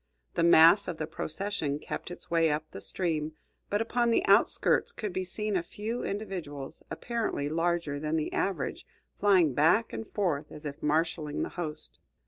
[0.33, 3.33] The mass of the procession kept its way up the stream,
[3.69, 8.87] but upon the outskirts could be seen a few individuals, apparently larger than the average,
[9.19, 11.99] flying back and forth as if marshaling the host.